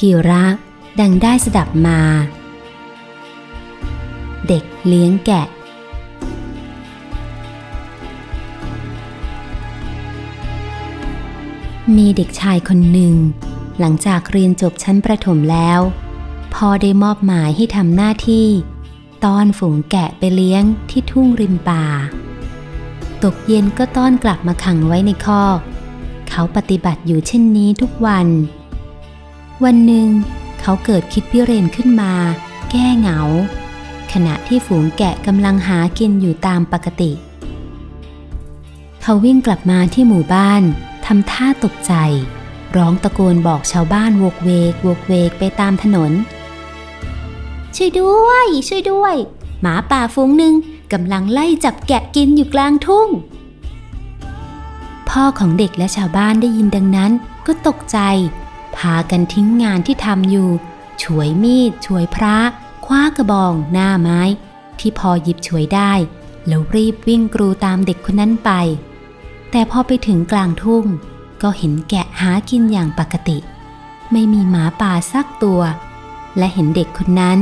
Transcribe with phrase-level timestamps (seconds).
[0.00, 0.44] กิระ
[1.00, 2.00] ดังได้สดับมา
[4.48, 5.46] เด็กเลี้ยงแกะ
[11.96, 13.14] มีเด็กชายคนหนึ่ง
[13.80, 15.80] หลังจากเรียนจบชั้นประถมแล้ว
[16.54, 18.48] พ่อได้มอบหมายให้ทำหน้าที่
[19.24, 21.84] ต้อนฝูงแกะไปเลี้ยงที่ทุ่งริมป่า
[23.22, 25.58] ตกเย็นก็ต้อนกลับมาขังไว้ในคอก
[26.30, 28.28] เขาปฏิบัติอยู่เช่นนี้ทุกวัน
[29.66, 30.08] วันหนึ่ง
[30.60, 32.12] เขาเกิดคิดพิเรนขึ้นมา
[32.70, 33.20] แก้เหงา
[34.12, 37.10] ขณะที่ฝูงแกะกำลังหากินอยู่ตามปกติ
[39.02, 40.62] เขาวิ่งกลับมาที่หมู่บ้าน
[41.06, 41.94] ทำท่าตกใจ
[42.76, 46.12] ร้องตะโกนบอกชาวบ้านวกเวกวกเวกไปตามถนน
[47.76, 49.14] ช่วยด้วย ช่วยด้วย
[49.60, 50.54] หมาป่าฝูงหนึ่ง
[50.92, 53.08] กำลังไล่จับแกะกินอยู่กลางทุ่ง
[55.08, 57.12] พ่อของเด็กและชาวบ้านได้ยินดังนั้น
[57.46, 57.98] ก็ตกใจ
[58.76, 60.50] พากันทิ้งงานที่ทำอยู่
[61.02, 62.36] ช่วยมีดช่วยพระ
[62.86, 64.20] คว้ากระบอง หน้าไม้
[64.78, 65.92] ที่พอหยิบช่วยได้
[66.46, 68.50] แล้วรีบวิ่งกรูตามเด็กคนนั้นไป
[69.50, 70.84] แต่พอไปถึงกลางทุ่ง
[71.42, 73.38] ก็เห็นแกะหากินอย่างปกติ
[74.12, 75.60] ไม่มีหมาป่าสักตัว
[76.38, 77.38] และเห็นเด็กคนนั้น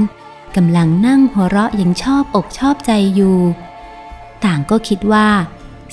[0.56, 3.38] กำลังนั่งหัวเราะอย่างชอบอกชอบใจอยู่
[4.44, 5.28] ต่างก็คิดว่า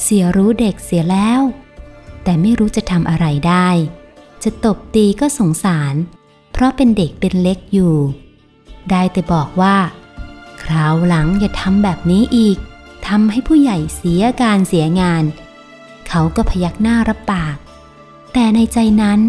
[0.02, 1.42] เสียรู้เด็กเสียแล้ว
[2.24, 3.68] แต่ไม่รู้จะทำอะไรได้
[4.46, 5.96] จะตบตีก็สงสาร
[6.52, 7.96] เพราะเป็นเด็กเป็นเล็กอยู่
[8.90, 9.76] ได้แต่บอกว่า
[10.64, 12.58] คราวหลังอย่าทำแบบนี้อีก
[13.08, 15.24] ทำให้ผู้ใหญ่เสียการเสียงาน
[16.08, 17.58] เขาก็พยักหน้ารับปาก
[18.34, 19.20] แต่ในใจนั้น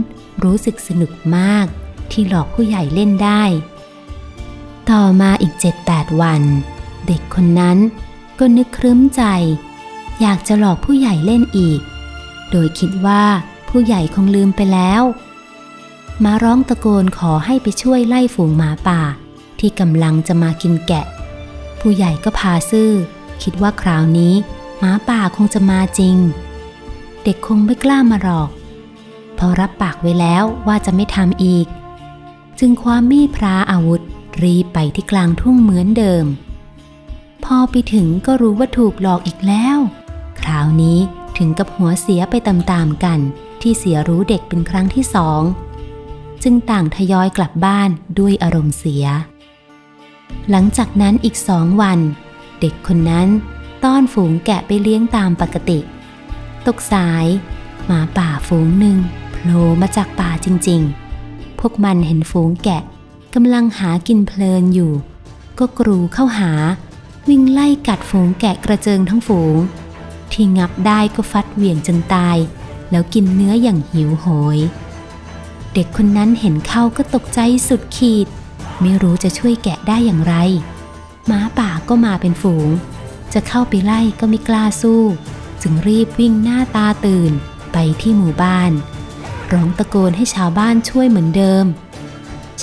[0.45, 1.67] รู้สึกสนุกมาก
[2.11, 3.43] ที่หลอกผู้ใหญ่เล่นได้
[4.91, 6.43] ต่อมาอีกเจ็ดแปดวัน
[7.07, 7.79] เด็กคนนั้น
[8.39, 9.23] ก็นึกครึ้มใจ
[10.21, 11.81] อยากจะหลอกผู้ใหญ่เล่นอีก
[12.51, 13.25] โดยคิดว่า
[13.69, 15.03] ผู้ใหญ่คงลืมไปแล้ว
[16.25, 19.01] มาร้องตะโกนขอให้ไปช่วยไล่ฝูงหมาป่า
[19.61, 21.07] ที่กำลังจะมากินแกะ
[21.81, 22.91] ผู้ใหญ่ก็พาซื่อ
[23.43, 24.35] คิดว่าคราวนี้
[24.79, 26.17] หมาป่าคงจะมาจริง
[27.23, 28.51] เด็กคงไม่กล้ามาหลอก
[29.39, 31.67] พอรับปากไว้แล้วว่าจะไม่ทำอีก
[32.59, 34.03] จึงคว้ามีดพระอาวุธ
[34.43, 36.25] รีบไปที่กลางทุ่งเหมือนเดิม
[37.45, 39.79] พอไปถึงก็รู้ว่าถูกหลอกอีกแล้ว
[40.41, 40.99] คราวนี้
[41.39, 43.21] ถึงกับหัวเสียไปตามๆกัน
[43.69, 45.43] ที่เสียรู้เด็กเป็นครั้งที่สอง
[46.43, 49.05] จึงต่างทยอยกลับบ้านด้วยอารมณ์เสีย
[50.51, 51.99] หลังจากนั้นอีกสองวัน
[52.61, 53.29] เด็กคนนั้น
[53.85, 55.79] ต้อนฝูงแกะไปเลี้ยงตามปกติ
[56.67, 57.27] ตกสาย
[57.87, 58.99] หมาป่าฝูงหนึ่ง
[59.33, 60.81] โผล่มาจากป่าจริง
[61.21, 62.83] ๆ พวกมันเห็นฝูงแกะ
[63.35, 64.93] กำลังหากินเพลินอยู่
[65.59, 66.53] ก็กรูเข้าหา
[67.29, 69.57] วิ่งไล่กัดฝูงแกะกระเจิงทั้งฝูง
[70.33, 72.39] ที่งับได้ก็ฟัดเหวี่ยงจนตาย
[72.91, 74.27] แล้วกินเนื้ออย่างหิวโห
[74.57, 74.59] ย
[75.75, 78.27] เด็กคนนั้นเห็นเข้าก็ตกใจสุดขีด
[78.81, 80.35] ไม่รู้จะช่วยแกะได้อย่างไร
[81.27, 82.69] หมาป่าก็มาเป็นฝูง
[83.33, 85.03] จะเข้าไปไล่ก็ไม่กล้าสู้
[85.63, 87.33] จึงรีบวิ่งหน้าตาตื่น
[87.73, 88.73] ไปที่หมู่บ้าน
[89.53, 91.67] ร้องตะโกนให้ชาวบ้านช่วยเหมือนเดิม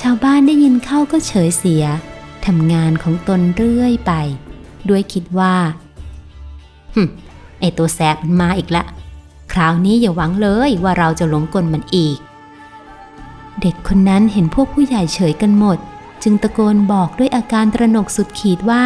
[0.00, 1.84] ชาวบ้านได้ยินเข้าก็เฉยเสีย
[2.46, 4.12] ทำงานของตนเรื่อยไป
[4.88, 5.54] ด้วยคิดว่า
[6.94, 7.02] ฮึ
[7.60, 8.84] ไอตัวแสบมันมาอีกละ
[9.54, 12.18] คราวนี้อย่าหวังเลยว่าเราจะหลงกลมันอีก
[13.60, 15.78] เด็กคนนั้นเห็นพวกผู้ใหญ่เฉยกันหมด
[16.22, 18.84] จึงตะโกนบอกด้วยอาการตระหนกสุดขีดว่า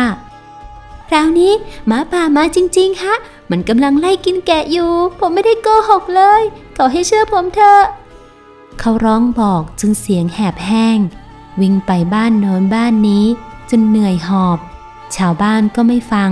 [1.08, 1.52] คราวนี้
[1.86, 3.14] หมาป่ามาจริง ๆ ฮะ
[3.50, 6.42] มันกำลังไล่กินแกะอยู่ ผมไม่ได้โกหกเลย
[6.76, 7.82] ขอให้เชื่อผมเถอะ
[8.78, 10.98] เขาร้องบอกจนเสียงแหบแห้ง
[11.60, 13.24] วิ่งไปบ้านโน้นบ้านนี้
[13.70, 14.58] จนเหนื่อยหอบ
[15.16, 16.30] ชาวบ้านก็ไม่ฟัง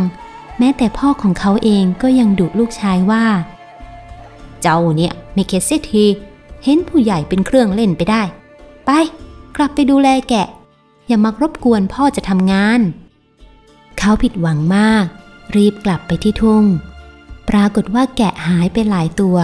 [0.59, 3.25] แม้แต่พ่อของเขาเองก็ยังดุลูกชายว่า
[4.69, 6.05] เจ้าเนี่ยไม่เข็ดเสียที
[6.65, 8.23] เห็นผู้ใหญ่เป็นเครื่องเล่นไปได้
[8.85, 8.91] ไป
[9.57, 10.47] กลับไปดูแลแกะ
[11.07, 12.81] อย่ามารบกวนพ่อจะทำงาน
[13.99, 15.05] เขาผิดหวังมาก
[15.57, 16.65] รีบกลับไปที่ทุ่ง
[17.49, 19.37] ปรากฏว่าแกะหายไปหลายตัว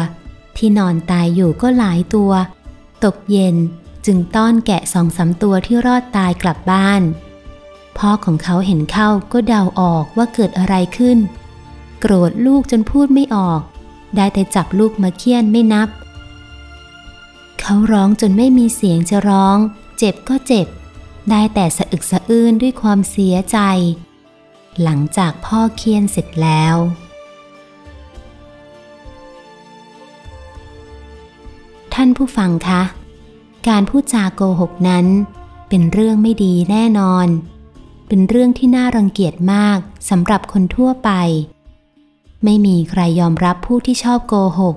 [0.57, 2.31] ที่นอนตายอยู่ก็หลายตัว
[3.05, 3.57] ตกเย็น
[4.07, 7.03] จึงต้อนแกะสองสามตัวที่รอดตายกลับบ้าน
[7.99, 11.19] พ่อของเขาเห็นเข้าก็เดาออกว่าเกิดอะไรขึ้น
[12.01, 13.63] โกรธลูกจนพูดไม่ออก
[14.17, 15.89] ได้แต่จับลูกมาเคี่ยนไม่นับ
[17.61, 19.59] เขาร้องจนไม่มีเสียงจะร้อง
[19.99, 20.67] เจ็บก็เจ็บ
[21.31, 23.59] ได้แต่สะอึกสะอื้นด้วยความเสียใจ
[24.83, 26.77] หลังจากพ่อเคี่ยนเสร็จแล้ว
[31.95, 32.83] ท่านผู้ฟังคะ
[33.69, 35.07] การพูดจาโกหกนั้น
[35.69, 37.27] เป็นเรื่องไม่ดีแน่นอน
[38.09, 39.79] เป็นเรื่องที่น่ารังเกียจมาก
[40.11, 41.11] สำหรับคนทั่วไป
[42.45, 44.77] ไม่มีใครยอมรับผู้ที่ชอบโกหก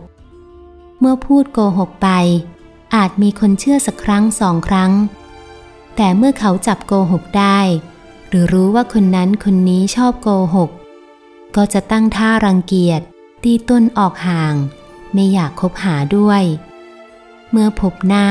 [0.99, 2.09] เมื่อพูดโกหกไป
[2.95, 4.91] อาจมีคนเชื่อสักครั้งสองครั้ง
[5.95, 7.59] แต่เมื่อเขาจับโกหกได้
[8.27, 10.69] หรือรู้ว่าคนนั้นคนนี้ชอบโกหก
[11.55, 13.01] ก็จะตั้งท่ารังเกียจ
[13.43, 14.53] ตีต้นออกห่าง
[15.13, 16.43] ไม่อยากคบหาด้วย
[17.51, 18.27] เมื่อพบหน้า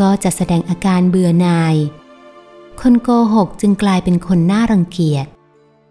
[0.00, 1.74] ก็จะแสดงอาการเบื่อหน่าย
[2.80, 5.26] คนโกหกจึงกลายเป็นคนน่ารังเกียจ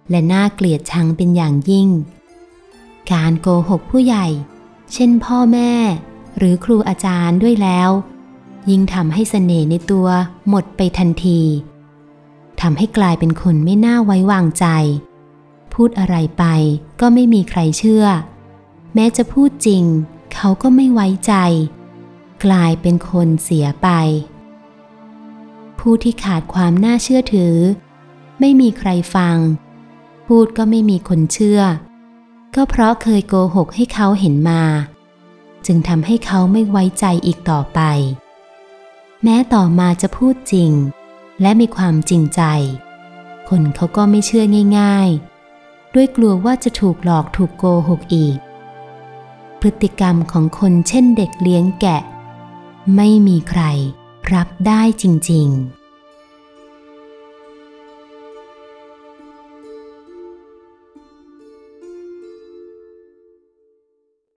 [0.09, 1.89] และน่าเกลียดชังเป็นอย่างยิ่ง
[3.11, 4.27] การโกหกผู้ใหญ่
[4.93, 5.73] เช่นพ่อแม่
[6.37, 7.89] หรือครูอาจารย์ด้วยแล้ว
[8.69, 10.07] ยิ่งทำให้เสน่ห์ในตัว
[10.49, 11.41] หมดไปทันที
[12.61, 14.65] ทำให้กลายเป็นคนไม่น่าไว้วางใจ
[15.73, 16.43] พูดอะไรไป
[17.01, 18.05] ก็ไม่มีใครเชื่อ
[18.93, 19.83] แม้จะพูดจริง
[20.33, 21.33] เขาก็ไม่ไว้ใจ
[22.45, 23.87] กลายเป็นคนเสียไป
[25.79, 27.55] ผู้ที่ขาดความน่าเชื่อถือ
[28.39, 29.37] ไม่มีใครฟัง
[30.27, 31.61] พูดก็ไม่มีคนเชื่อ
[32.55, 34.63] ก็เพราะเคยโกหกให้เขาเห็นมา
[35.65, 37.79] จึงทำให้เขาไม่ไว้ใจอีกต่อไป
[39.23, 40.71] แม้ต่อมาจะพูดจริง
[41.41, 42.41] และมีความจริงใจ
[43.49, 44.45] คนเขาก็ไม่เชื่อ
[44.79, 48.37] ง่ายๆ ด้วยกลัวว่าจะถูกหลอกถูกโกหกอีก
[49.61, 52.01] พฤติกรรมของคนเช่นเด็กเลี้ยงแกะ
[52.95, 53.61] ไม่มีใคร
[54.33, 55.80] รับได้จริง ๆ